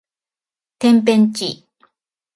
[0.79, 1.67] てんぺんちい